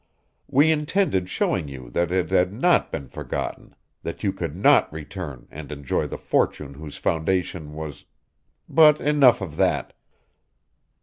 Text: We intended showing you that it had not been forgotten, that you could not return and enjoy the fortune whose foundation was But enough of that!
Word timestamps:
We 0.47 0.71
intended 0.71 1.29
showing 1.29 1.67
you 1.67 1.91
that 1.91 2.11
it 2.11 2.31
had 2.31 2.51
not 2.51 2.91
been 2.91 3.07
forgotten, 3.07 3.75
that 4.01 4.23
you 4.23 4.33
could 4.33 4.55
not 4.55 4.91
return 4.91 5.47
and 5.51 5.71
enjoy 5.71 6.07
the 6.07 6.17
fortune 6.17 6.73
whose 6.73 6.97
foundation 6.97 7.73
was 7.75 8.05
But 8.67 8.99
enough 8.99 9.41
of 9.41 9.57
that! 9.57 9.93